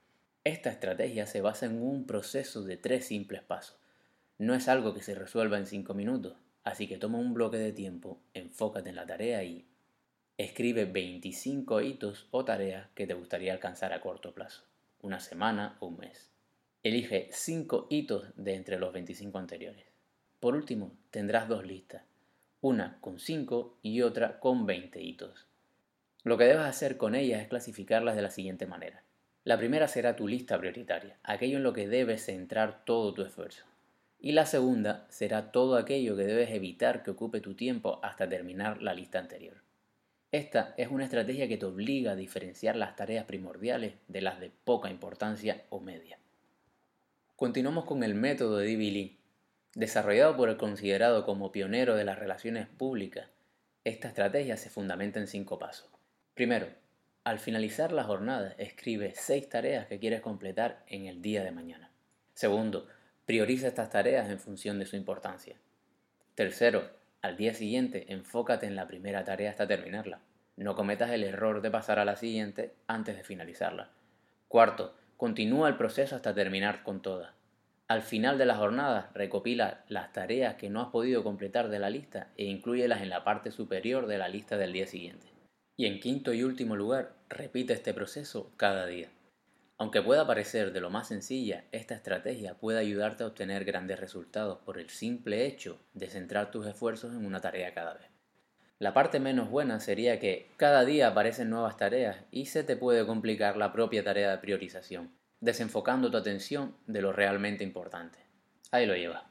Esta 0.43 0.69
estrategia 0.69 1.25
se 1.25 1.41
basa 1.41 1.65
en 1.65 1.81
un 1.81 2.05
proceso 2.05 2.61
de 2.63 2.77
tres 2.77 3.07
simples 3.07 3.41
pasos. 3.41 3.79
No 4.37 4.53
es 4.53 4.67
algo 4.67 4.93
que 4.93 5.01
se 5.01 5.15
resuelva 5.15 5.57
en 5.57 5.65
cinco 5.65 5.95
minutos, 5.95 6.37
así 6.63 6.87
que 6.87 6.97
toma 6.97 7.17
un 7.17 7.33
bloque 7.33 7.57
de 7.57 7.73
tiempo, 7.73 8.19
enfócate 8.33 8.89
en 8.89 8.95
la 8.95 9.05
tarea 9.05 9.43
y 9.43 9.65
escribe 10.37 10.85
25 10.85 11.81
hitos 11.81 12.27
o 12.31 12.45
tareas 12.45 12.87
que 12.95 13.05
te 13.07 13.13
gustaría 13.13 13.53
alcanzar 13.53 13.93
a 13.93 14.01
corto 14.01 14.33
plazo, 14.33 14.63
una 15.01 15.19
semana 15.19 15.77
o 15.79 15.87
un 15.87 15.97
mes. 15.97 16.29
Elige 16.81 17.27
5 17.31 17.87
hitos 17.89 18.27
de 18.37 18.55
entre 18.55 18.79
los 18.79 18.93
25 18.93 19.37
anteriores. 19.37 19.85
Por 20.39 20.55
último, 20.55 20.93
tendrás 21.11 21.49
dos 21.49 21.65
listas, 21.65 22.03
una 22.61 22.99
con 23.01 23.19
5 23.19 23.79
y 23.81 24.01
otra 24.01 24.39
con 24.39 24.65
20 24.65 25.01
hitos. 25.01 25.45
Lo 26.23 26.37
que 26.37 26.45
debes 26.45 26.65
hacer 26.65 26.97
con 26.97 27.15
ellas 27.15 27.41
es 27.41 27.47
clasificarlas 27.49 28.15
de 28.15 28.21
la 28.21 28.31
siguiente 28.31 28.65
manera. 28.65 29.03
La 29.43 29.57
primera 29.57 29.87
será 29.87 30.15
tu 30.15 30.27
lista 30.27 30.57
prioritaria, 30.57 31.17
aquello 31.23 31.57
en 31.57 31.63
lo 31.63 31.73
que 31.73 31.87
debes 31.87 32.25
centrar 32.25 32.85
todo 32.85 33.13
tu 33.13 33.23
esfuerzo. 33.23 33.65
Y 34.19 34.33
la 34.33 34.45
segunda 34.45 35.05
será 35.09 35.51
todo 35.51 35.77
aquello 35.77 36.17
que 36.17 36.25
debes 36.25 36.51
evitar 36.51 37.03
que 37.03 37.11
ocupe 37.11 37.39
tu 37.39 37.55
tiempo 37.55 37.99
hasta 38.03 38.27
terminar 38.27 38.81
la 38.81 38.93
lista 38.93 39.17
anterior. 39.17 39.63
Esta 40.31 40.73
es 40.77 40.89
una 40.89 41.05
estrategia 41.05 41.47
que 41.47 41.57
te 41.57 41.65
obliga 41.65 42.11
a 42.11 42.15
diferenciar 42.15 42.75
las 42.75 42.95
tareas 42.95 43.25
primordiales 43.25 43.95
de 44.07 44.21
las 44.21 44.39
de 44.39 44.51
poca 44.51 44.89
importancia 44.89 45.63
o 45.69 45.79
media. 45.79 46.19
Continuamos 47.35 47.85
con 47.85 48.03
el 48.03 48.13
método 48.13 48.57
de 48.57 48.67
D.B. 48.67 49.17
Desarrollado 49.73 50.35
por 50.35 50.49
el 50.49 50.57
considerado 50.57 51.25
como 51.25 51.51
pionero 51.51 51.95
de 51.95 52.03
las 52.03 52.19
relaciones 52.19 52.67
públicas, 52.67 53.29
esta 53.85 54.09
estrategia 54.09 54.57
se 54.57 54.69
fundamenta 54.69 55.19
en 55.19 55.27
cinco 55.27 55.57
pasos. 55.57 55.89
Primero, 56.33 56.67
al 57.23 57.39
finalizar 57.39 57.91
la 57.91 58.03
jornada, 58.03 58.53
escribe 58.57 59.13
seis 59.15 59.47
tareas 59.47 59.87
que 59.87 59.99
quieres 59.99 60.21
completar 60.21 60.83
en 60.87 61.05
el 61.05 61.21
día 61.21 61.43
de 61.43 61.51
mañana. 61.51 61.91
Segundo, 62.33 62.87
Prioriza 63.29 63.67
estas 63.67 63.91
tareas 63.91 64.27
en 64.31 64.39
función 64.39 64.79
de 64.79 64.87
su 64.87 64.95
importancia. 64.95 65.55
Tercero, 66.33 66.89
al 67.21 67.37
día 67.37 67.53
siguiente 67.53 68.11
enfócate 68.11 68.65
en 68.65 68.75
la 68.75 68.87
primera 68.87 69.23
tarea 69.23 69.51
hasta 69.51 69.67
terminarla. 69.67 70.19
No 70.57 70.75
cometas 70.75 71.11
el 71.11 71.23
error 71.23 71.61
de 71.61 71.69
pasar 71.69 71.99
a 71.99 72.05
la 72.05 72.15
siguiente 72.15 72.73
antes 72.87 73.15
de 73.15 73.23
finalizarla. 73.23 73.91
Cuarto, 74.47 74.95
continúa 75.15 75.69
el 75.69 75.77
proceso 75.77 76.15
hasta 76.15 76.33
terminar 76.33 76.81
con 76.81 77.03
todas. 77.03 77.29
Al 77.87 78.01
final 78.01 78.39
de 78.39 78.47
la 78.47 78.55
jornada, 78.55 79.11
recopila 79.13 79.83
las 79.89 80.11
tareas 80.11 80.55
que 80.55 80.71
no 80.71 80.81
has 80.81 80.87
podido 80.87 81.23
completar 81.23 81.69
de 81.69 81.77
la 81.77 81.91
lista 81.91 82.29
e 82.35 82.45
incluyelas 82.45 83.03
en 83.03 83.09
la 83.09 83.23
parte 83.23 83.51
superior 83.51 84.07
de 84.07 84.17
la 84.17 84.27
lista 84.27 84.57
del 84.57 84.73
día 84.73 84.87
siguiente. 84.87 85.27
Y 85.77 85.85
en 85.85 85.99
quinto 85.99 86.33
y 86.33 86.41
último 86.41 86.75
lugar, 86.75 87.13
repite 87.29 87.73
este 87.73 87.93
proceso 87.93 88.51
cada 88.57 88.87
día. 88.87 89.09
Aunque 89.79 90.01
pueda 90.01 90.27
parecer 90.27 90.73
de 90.73 90.81
lo 90.81 90.89
más 90.89 91.07
sencilla, 91.07 91.63
esta 91.71 91.95
estrategia 91.95 92.55
puede 92.55 92.79
ayudarte 92.79 93.23
a 93.23 93.27
obtener 93.27 93.63
grandes 93.63 93.97
resultados 93.97 94.59
por 94.59 94.77
el 94.77 94.89
simple 94.89 95.45
hecho 95.45 95.79
de 95.93 96.09
centrar 96.09 96.51
tus 96.51 96.67
esfuerzos 96.67 97.13
en 97.13 97.25
una 97.25 97.39
tarea 97.39 97.73
cada 97.73 97.93
vez. 97.93 98.11
La 98.77 98.93
parte 98.93 99.21
menos 99.21 99.49
buena 99.49 99.79
sería 99.79 100.19
que 100.19 100.51
cada 100.57 100.83
día 100.83 101.07
aparecen 101.07 101.49
nuevas 101.49 101.77
tareas 101.77 102.17
y 102.29 102.47
se 102.47 102.65
te 102.65 102.75
puede 102.75 103.05
complicar 103.05 103.55
la 103.55 103.71
propia 103.71 104.03
tarea 104.03 104.31
de 104.31 104.37
priorización, 104.39 105.13
desenfocando 105.39 106.11
tu 106.11 106.17
atención 106.17 106.75
de 106.85 107.01
lo 107.01 107.13
realmente 107.13 107.63
importante. 107.63 108.19
Ahí 108.71 108.85
lo 108.85 108.97
llevas. 108.97 109.23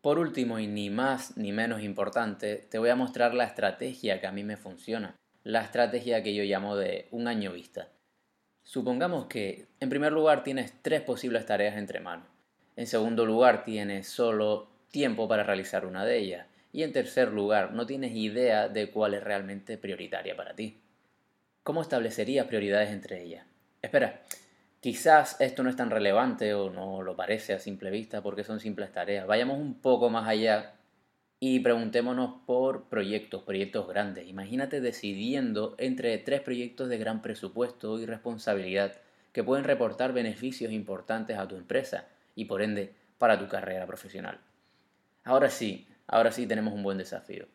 Por 0.00 0.18
último, 0.18 0.58
y 0.58 0.66
ni 0.66 0.90
más 0.90 1.36
ni 1.36 1.52
menos 1.52 1.82
importante, 1.82 2.56
te 2.56 2.78
voy 2.78 2.90
a 2.90 2.96
mostrar 2.96 3.32
la 3.32 3.44
estrategia 3.44 4.20
que 4.20 4.26
a 4.26 4.32
mí 4.32 4.42
me 4.42 4.56
funciona, 4.56 5.14
la 5.44 5.62
estrategia 5.62 6.24
que 6.24 6.34
yo 6.34 6.42
llamo 6.42 6.74
de 6.74 7.06
un 7.12 7.28
año 7.28 7.52
vista. 7.52 7.88
Supongamos 8.64 9.26
que, 9.26 9.66
en 9.78 9.90
primer 9.90 10.12
lugar, 10.12 10.42
tienes 10.42 10.72
tres 10.82 11.02
posibles 11.02 11.44
tareas 11.44 11.76
entre 11.76 12.00
manos. 12.00 12.26
En 12.76 12.86
segundo 12.86 13.24
lugar, 13.26 13.62
tienes 13.62 14.08
solo 14.08 14.68
tiempo 14.90 15.28
para 15.28 15.44
realizar 15.44 15.86
una 15.86 16.04
de 16.04 16.18
ellas. 16.18 16.46
Y 16.72 16.82
en 16.82 16.92
tercer 16.92 17.30
lugar, 17.30 17.72
no 17.72 17.86
tienes 17.86 18.16
idea 18.16 18.68
de 18.68 18.90
cuál 18.90 19.14
es 19.14 19.22
realmente 19.22 19.78
prioritaria 19.78 20.34
para 20.34 20.54
ti. 20.54 20.80
¿Cómo 21.62 21.82
establecerías 21.82 22.46
prioridades 22.46 22.90
entre 22.90 23.22
ellas? 23.22 23.46
Espera, 23.80 24.22
quizás 24.80 25.40
esto 25.40 25.62
no 25.62 25.70
es 25.70 25.76
tan 25.76 25.90
relevante 25.90 26.54
o 26.54 26.70
no 26.70 27.02
lo 27.02 27.16
parece 27.16 27.52
a 27.52 27.58
simple 27.58 27.90
vista 27.90 28.22
porque 28.22 28.44
son 28.44 28.60
simples 28.60 28.90
tareas. 28.92 29.26
Vayamos 29.26 29.58
un 29.58 29.74
poco 29.74 30.10
más 30.10 30.26
allá 30.26 30.74
y 31.46 31.60
preguntémonos 31.60 32.36
por 32.46 32.84
proyectos, 32.84 33.42
proyectos 33.42 33.86
grandes. 33.86 34.26
Imagínate 34.26 34.80
decidiendo 34.80 35.74
entre 35.76 36.16
tres 36.16 36.40
proyectos 36.40 36.88
de 36.88 36.96
gran 36.96 37.20
presupuesto 37.20 38.00
y 38.00 38.06
responsabilidad 38.06 38.94
que 39.30 39.44
pueden 39.44 39.66
reportar 39.66 40.14
beneficios 40.14 40.72
importantes 40.72 41.36
a 41.36 41.46
tu 41.46 41.56
empresa 41.56 42.06
y 42.34 42.46
por 42.46 42.62
ende 42.62 42.94
para 43.18 43.38
tu 43.38 43.46
carrera 43.46 43.86
profesional. 43.86 44.40
Ahora 45.22 45.50
sí, 45.50 45.86
ahora 46.06 46.32
sí 46.32 46.46
tenemos 46.46 46.72
un 46.72 46.82
buen 46.82 46.96
desafío. 46.96 47.46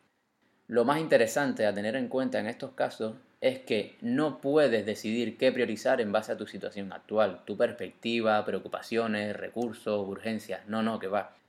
Lo 0.68 0.84
más 0.84 1.00
interesante 1.00 1.66
a 1.66 1.74
tener 1.74 1.96
en 1.96 2.06
cuenta 2.06 2.38
en 2.38 2.46
estos 2.46 2.70
casos 2.74 3.16
es 3.40 3.58
que 3.58 3.96
no 4.02 4.40
puedes 4.40 4.86
decidir 4.86 5.36
qué 5.36 5.50
priorizar 5.50 6.00
en 6.00 6.12
base 6.12 6.30
a 6.30 6.36
tu 6.36 6.46
situación 6.46 6.92
actual, 6.92 7.40
tu 7.44 7.56
perspectiva, 7.56 8.44
preocupaciones, 8.44 9.36
recursos, 9.36 10.06
urgencias. 10.06 10.64
No, 10.68 10.80
no, 10.80 11.00
que 11.00 11.08
va. 11.08 11.39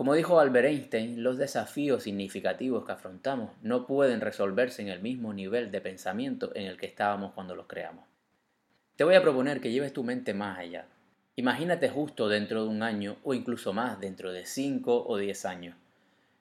Como 0.00 0.14
dijo 0.14 0.40
Albert 0.40 0.66
Einstein, 0.66 1.22
los 1.22 1.36
desafíos 1.36 2.04
significativos 2.04 2.86
que 2.86 2.92
afrontamos 2.92 3.50
no 3.60 3.86
pueden 3.86 4.22
resolverse 4.22 4.80
en 4.80 4.88
el 4.88 5.02
mismo 5.02 5.34
nivel 5.34 5.70
de 5.70 5.82
pensamiento 5.82 6.52
en 6.54 6.64
el 6.64 6.78
que 6.78 6.86
estábamos 6.86 7.34
cuando 7.34 7.54
los 7.54 7.66
creamos. 7.66 8.06
Te 8.96 9.04
voy 9.04 9.14
a 9.14 9.20
proponer 9.20 9.60
que 9.60 9.70
lleves 9.70 9.92
tu 9.92 10.02
mente 10.02 10.32
más 10.32 10.58
allá. 10.58 10.86
Imagínate 11.36 11.90
justo 11.90 12.30
dentro 12.30 12.62
de 12.62 12.70
un 12.70 12.82
año 12.82 13.18
o 13.24 13.34
incluso 13.34 13.74
más 13.74 14.00
dentro 14.00 14.32
de 14.32 14.46
5 14.46 15.04
o 15.06 15.18
10 15.18 15.44
años. 15.44 15.76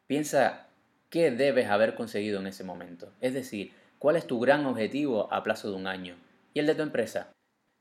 Piensa 0.08 0.68
qué 1.10 1.30
debes 1.30 1.68
haber 1.68 1.96
conseguido 1.96 2.40
en 2.40 2.48
ese 2.48 2.64
momento, 2.64 3.12
es 3.20 3.34
decir, 3.34 3.74
cuál 3.98 4.16
es 4.16 4.26
tu 4.26 4.40
gran 4.40 4.66
objetivo 4.68 5.28
a 5.34 5.44
plazo 5.44 5.70
de 5.70 5.76
un 5.76 5.88
año 5.88 6.16
y 6.54 6.60
el 6.60 6.66
de 6.66 6.76
tu 6.76 6.82
empresa. 6.84 7.28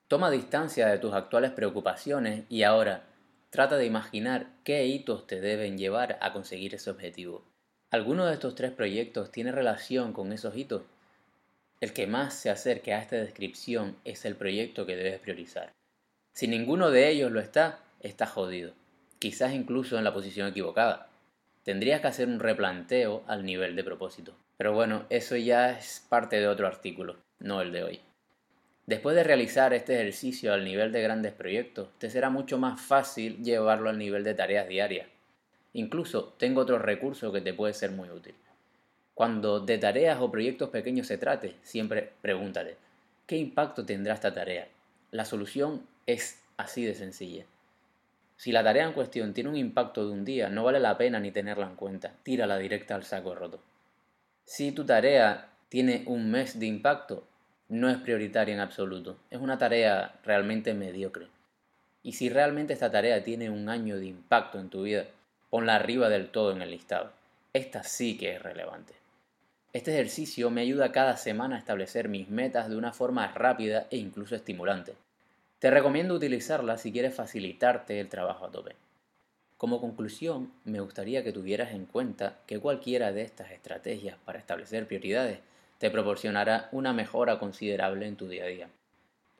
Toma 0.08 0.32
distancia 0.32 0.88
de 0.88 0.98
tus 0.98 1.14
actuales 1.14 1.52
preocupaciones 1.52 2.46
y 2.48 2.64
ahora 2.64 3.04
Trata 3.50 3.78
de 3.78 3.86
imaginar 3.86 4.48
qué 4.62 4.84
hitos 4.86 5.26
te 5.26 5.40
deben 5.40 5.78
llevar 5.78 6.18
a 6.20 6.34
conseguir 6.34 6.74
ese 6.74 6.90
objetivo. 6.90 7.44
¿Alguno 7.90 8.26
de 8.26 8.34
estos 8.34 8.54
tres 8.54 8.72
proyectos 8.72 9.32
tiene 9.32 9.52
relación 9.52 10.12
con 10.12 10.32
esos 10.32 10.54
hitos? 10.54 10.82
El 11.80 11.94
que 11.94 12.06
más 12.06 12.34
se 12.34 12.50
acerque 12.50 12.92
a 12.92 13.00
esta 13.00 13.16
descripción 13.16 13.96
es 14.04 14.26
el 14.26 14.36
proyecto 14.36 14.84
que 14.84 14.96
debes 14.96 15.20
priorizar. 15.20 15.72
Si 16.34 16.46
ninguno 16.46 16.90
de 16.90 17.08
ellos 17.08 17.32
lo 17.32 17.40
está, 17.40 17.80
está 18.00 18.26
jodido, 18.26 18.74
quizás 19.18 19.54
incluso 19.54 19.96
en 19.96 20.04
la 20.04 20.12
posición 20.12 20.48
equivocada. 20.48 21.08
Tendrías 21.62 22.02
que 22.02 22.08
hacer 22.08 22.28
un 22.28 22.40
replanteo 22.40 23.24
al 23.26 23.46
nivel 23.46 23.76
de 23.76 23.84
propósito. 23.84 24.34
Pero 24.58 24.74
bueno, 24.74 25.06
eso 25.08 25.36
ya 25.36 25.70
es 25.70 26.04
parte 26.08 26.38
de 26.38 26.48
otro 26.48 26.66
artículo, 26.66 27.16
no 27.38 27.62
el 27.62 27.72
de 27.72 27.82
hoy. 27.82 28.00
Después 28.88 29.14
de 29.14 29.22
realizar 29.22 29.74
este 29.74 29.96
ejercicio 29.96 30.54
al 30.54 30.64
nivel 30.64 30.92
de 30.92 31.02
grandes 31.02 31.34
proyectos, 31.34 31.90
te 31.98 32.08
será 32.08 32.30
mucho 32.30 32.56
más 32.56 32.80
fácil 32.80 33.36
llevarlo 33.44 33.90
al 33.90 33.98
nivel 33.98 34.24
de 34.24 34.32
tareas 34.32 34.66
diarias. 34.66 35.06
Incluso 35.74 36.32
tengo 36.38 36.62
otro 36.62 36.78
recurso 36.78 37.30
que 37.30 37.42
te 37.42 37.52
puede 37.52 37.74
ser 37.74 37.90
muy 37.90 38.08
útil. 38.08 38.34
Cuando 39.12 39.60
de 39.60 39.76
tareas 39.76 40.18
o 40.22 40.30
proyectos 40.30 40.70
pequeños 40.70 41.06
se 41.06 41.18
trate, 41.18 41.56
siempre 41.60 42.12
pregúntate, 42.22 42.78
¿qué 43.26 43.36
impacto 43.36 43.84
tendrá 43.84 44.14
esta 44.14 44.32
tarea? 44.32 44.68
La 45.10 45.26
solución 45.26 45.82
es 46.06 46.40
así 46.56 46.82
de 46.86 46.94
sencilla. 46.94 47.44
Si 48.38 48.52
la 48.52 48.64
tarea 48.64 48.86
en 48.86 48.94
cuestión 48.94 49.34
tiene 49.34 49.50
un 49.50 49.56
impacto 49.56 50.06
de 50.06 50.14
un 50.14 50.24
día, 50.24 50.48
no 50.48 50.64
vale 50.64 50.80
la 50.80 50.96
pena 50.96 51.20
ni 51.20 51.30
tenerla 51.30 51.66
en 51.66 51.76
cuenta, 51.76 52.14
tírala 52.22 52.56
directa 52.56 52.94
al 52.94 53.04
saco 53.04 53.34
roto. 53.34 53.60
Si 54.46 54.72
tu 54.72 54.86
tarea 54.86 55.50
tiene 55.68 56.04
un 56.06 56.30
mes 56.30 56.58
de 56.58 56.64
impacto, 56.64 57.28
no 57.68 57.90
es 57.90 57.98
prioritaria 57.98 58.54
en 58.54 58.60
absoluto. 58.60 59.18
Es 59.30 59.40
una 59.40 59.58
tarea 59.58 60.14
realmente 60.24 60.72
mediocre. 60.74 61.28
Y 62.02 62.12
si 62.12 62.30
realmente 62.30 62.72
esta 62.72 62.90
tarea 62.90 63.22
tiene 63.22 63.50
un 63.50 63.68
año 63.68 63.96
de 63.96 64.06
impacto 64.06 64.58
en 64.58 64.70
tu 64.70 64.82
vida, 64.82 65.04
ponla 65.50 65.76
arriba 65.76 66.08
del 66.08 66.30
todo 66.30 66.52
en 66.52 66.62
el 66.62 66.70
listado. 66.70 67.12
Esta 67.52 67.82
sí 67.82 68.16
que 68.16 68.36
es 68.36 68.42
relevante. 68.42 68.94
Este 69.74 69.92
ejercicio 69.92 70.50
me 70.50 70.62
ayuda 70.62 70.92
cada 70.92 71.16
semana 71.18 71.56
a 71.56 71.58
establecer 71.58 72.08
mis 72.08 72.30
metas 72.30 72.70
de 72.70 72.76
una 72.76 72.92
forma 72.92 73.28
rápida 73.32 73.86
e 73.90 73.98
incluso 73.98 74.34
estimulante. 74.34 74.94
Te 75.58 75.70
recomiendo 75.70 76.14
utilizarla 76.14 76.78
si 76.78 76.90
quieres 76.90 77.14
facilitarte 77.14 78.00
el 78.00 78.08
trabajo 78.08 78.46
a 78.46 78.50
tope. 78.50 78.76
Como 79.58 79.80
conclusión, 79.80 80.52
me 80.64 80.80
gustaría 80.80 81.24
que 81.24 81.32
tuvieras 81.32 81.72
en 81.72 81.84
cuenta 81.84 82.38
que 82.46 82.60
cualquiera 82.60 83.12
de 83.12 83.22
estas 83.22 83.50
estrategias 83.50 84.16
para 84.24 84.38
establecer 84.38 84.86
prioridades 84.86 85.40
te 85.78 85.90
proporcionará 85.90 86.68
una 86.72 86.92
mejora 86.92 87.38
considerable 87.38 88.06
en 88.06 88.16
tu 88.16 88.28
día 88.28 88.44
a 88.44 88.48
día. 88.48 88.68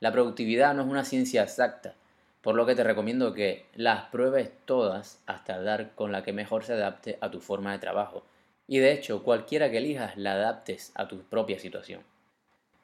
La 0.01 0.13
productividad 0.13 0.75
no 0.75 0.83
es 0.83 0.89
una 0.89 1.05
ciencia 1.05 1.43
exacta, 1.43 1.95
por 2.41 2.55
lo 2.55 2.67
que 2.67 2.75
te 2.75 2.85
recomiendo 2.85 3.35
que 3.35 3.67
las 3.75 4.05
pruebes 4.07 4.51
todas 4.65 5.21
hasta 5.27 5.61
dar 5.61 5.95
con 5.95 6.13
la 6.13 6.23
que 6.23 6.33
mejor 6.33 6.65
se 6.65 6.75
adapte 6.75 7.19
a 7.21 7.31
tu 7.31 7.41
forma 7.41 7.73
de 7.73 7.79
trabajo, 7.79 8.25
y 8.69 8.79
de 8.79 8.93
hecho 8.93 9.25
cualquiera 9.25 9.71
que 9.71 9.79
elijas 9.79 10.17
la 10.17 10.35
adaptes 10.35 10.93
a 10.95 11.09
tu 11.09 11.23
propia 11.23 11.59
situación. 11.59 12.03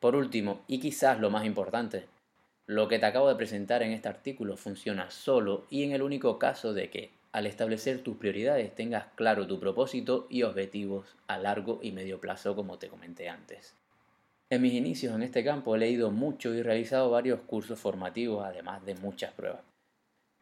Por 0.00 0.16
último, 0.16 0.62
y 0.66 0.80
quizás 0.80 1.20
lo 1.20 1.30
más 1.30 1.46
importante, 1.46 2.06
lo 2.66 2.88
que 2.88 2.98
te 2.98 3.06
acabo 3.06 3.28
de 3.28 3.36
presentar 3.36 3.82
en 3.82 3.92
este 3.92 4.08
artículo 4.08 4.56
funciona 4.56 5.10
solo 5.10 5.66
y 5.70 5.84
en 5.84 5.92
el 5.92 6.02
único 6.02 6.38
caso 6.38 6.74
de 6.74 6.90
que, 6.90 7.10
al 7.34 7.46
establecer 7.46 7.98
tus 7.98 8.16
prioridades, 8.16 8.72
tengas 8.76 9.06
claro 9.16 9.44
tu 9.48 9.58
propósito 9.58 10.28
y 10.30 10.44
objetivos 10.44 11.16
a 11.26 11.36
largo 11.36 11.80
y 11.82 11.90
medio 11.90 12.20
plazo 12.20 12.54
como 12.54 12.78
te 12.78 12.86
comenté 12.86 13.28
antes. 13.28 13.74
En 14.50 14.62
mis 14.62 14.72
inicios 14.72 15.12
en 15.16 15.24
este 15.24 15.42
campo 15.42 15.74
he 15.74 15.78
leído 15.80 16.12
mucho 16.12 16.54
y 16.54 16.62
realizado 16.62 17.10
varios 17.10 17.40
cursos 17.40 17.80
formativos, 17.80 18.44
además 18.44 18.86
de 18.86 18.94
muchas 18.94 19.32
pruebas. 19.32 19.62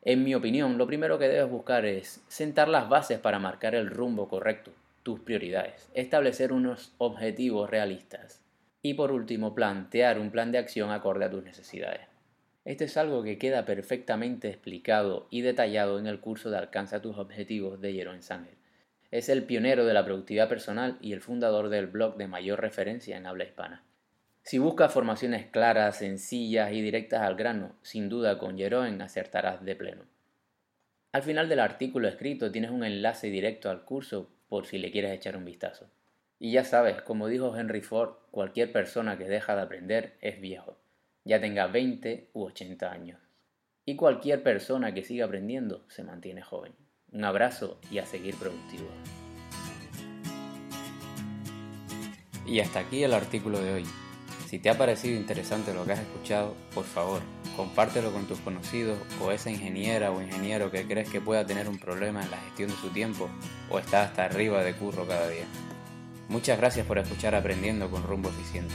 En 0.02 0.22
mi 0.22 0.34
opinión, 0.34 0.76
lo 0.76 0.86
primero 0.86 1.18
que 1.18 1.28
debes 1.28 1.50
buscar 1.50 1.86
es 1.86 2.22
sentar 2.28 2.68
las 2.68 2.90
bases 2.90 3.18
para 3.18 3.38
marcar 3.38 3.74
el 3.74 3.88
rumbo 3.88 4.28
correcto, 4.28 4.70
tus 5.02 5.18
prioridades, 5.18 5.88
establecer 5.94 6.52
unos 6.52 6.92
objetivos 6.98 7.70
realistas 7.70 8.42
y 8.82 8.92
por 8.92 9.12
último 9.12 9.54
plantear 9.54 10.18
un 10.18 10.30
plan 10.30 10.52
de 10.52 10.58
acción 10.58 10.90
acorde 10.90 11.24
a 11.24 11.30
tus 11.30 11.42
necesidades. 11.42 12.11
Esto 12.64 12.84
es 12.84 12.96
algo 12.96 13.24
que 13.24 13.38
queda 13.38 13.64
perfectamente 13.64 14.48
explicado 14.48 15.26
y 15.30 15.40
detallado 15.40 15.98
en 15.98 16.06
el 16.06 16.20
curso 16.20 16.48
de 16.48 16.58
Alcanza 16.58 17.02
tus 17.02 17.18
objetivos 17.18 17.80
de 17.80 17.92
Jeroen 17.92 18.22
Sanger. 18.22 18.54
Es 19.10 19.28
el 19.28 19.42
pionero 19.42 19.84
de 19.84 19.94
la 19.94 20.04
productividad 20.04 20.48
personal 20.48 20.96
y 21.00 21.12
el 21.12 21.20
fundador 21.20 21.70
del 21.70 21.88
blog 21.88 22.16
de 22.16 22.28
mayor 22.28 22.60
referencia 22.60 23.16
en 23.16 23.26
habla 23.26 23.44
hispana. 23.44 23.84
Si 24.44 24.58
buscas 24.58 24.92
formaciones 24.92 25.46
claras, 25.46 25.98
sencillas 25.98 26.72
y 26.72 26.80
directas 26.80 27.22
al 27.22 27.34
grano, 27.34 27.74
sin 27.82 28.08
duda 28.08 28.38
con 28.38 28.56
Jeroen 28.56 29.02
acertarás 29.02 29.64
de 29.64 29.74
pleno. 29.74 30.04
Al 31.10 31.24
final 31.24 31.48
del 31.48 31.60
artículo 31.60 32.06
escrito 32.06 32.52
tienes 32.52 32.70
un 32.70 32.84
enlace 32.84 33.28
directo 33.28 33.70
al 33.70 33.84
curso 33.84 34.30
por 34.48 34.66
si 34.66 34.78
le 34.78 34.92
quieres 34.92 35.10
echar 35.10 35.36
un 35.36 35.44
vistazo. 35.44 35.90
Y 36.38 36.52
ya 36.52 36.64
sabes, 36.64 37.02
como 37.02 37.26
dijo 37.26 37.56
Henry 37.56 37.82
Ford, 37.82 38.14
cualquier 38.30 38.70
persona 38.70 39.18
que 39.18 39.24
deja 39.24 39.56
de 39.56 39.62
aprender 39.62 40.16
es 40.20 40.40
viejo 40.40 40.81
ya 41.24 41.40
tenga 41.40 41.66
20 41.66 42.30
u 42.32 42.44
80 42.44 42.90
años. 42.90 43.20
Y 43.84 43.96
cualquier 43.96 44.42
persona 44.42 44.94
que 44.94 45.04
siga 45.04 45.26
aprendiendo 45.26 45.84
se 45.88 46.04
mantiene 46.04 46.42
joven. 46.42 46.72
Un 47.10 47.24
abrazo 47.24 47.80
y 47.90 47.98
a 47.98 48.06
seguir 48.06 48.36
productivo. 48.36 48.88
Y 52.46 52.60
hasta 52.60 52.80
aquí 52.80 53.02
el 53.02 53.14
artículo 53.14 53.60
de 53.60 53.74
hoy. 53.74 53.84
Si 54.46 54.58
te 54.58 54.68
ha 54.68 54.76
parecido 54.76 55.16
interesante 55.16 55.72
lo 55.72 55.84
que 55.84 55.92
has 55.92 56.00
escuchado, 56.00 56.54
por 56.74 56.84
favor, 56.84 57.22
compártelo 57.56 58.12
con 58.12 58.26
tus 58.26 58.38
conocidos 58.40 58.98
o 59.20 59.30
esa 59.32 59.50
ingeniera 59.50 60.10
o 60.10 60.20
ingeniero 60.20 60.70
que 60.70 60.86
crees 60.86 61.08
que 61.08 61.20
pueda 61.20 61.46
tener 61.46 61.68
un 61.68 61.78
problema 61.78 62.22
en 62.22 62.30
la 62.30 62.38
gestión 62.38 62.70
de 62.70 62.76
su 62.76 62.90
tiempo 62.90 63.30
o 63.70 63.78
está 63.78 64.02
hasta 64.02 64.24
arriba 64.24 64.62
de 64.62 64.74
curro 64.74 65.06
cada 65.06 65.28
día. 65.28 65.44
Muchas 66.28 66.58
gracias 66.58 66.86
por 66.86 66.98
escuchar 66.98 67.34
Aprendiendo 67.34 67.90
con 67.90 68.02
Rumbo 68.02 68.28
Eficiente. 68.28 68.74